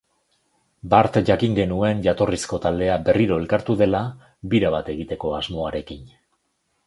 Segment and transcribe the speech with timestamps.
[0.93, 4.01] Bart jakin genuen jatorrizko taldea berriro elkartu dela,
[4.55, 6.05] bira bat egiteko asmoarekin.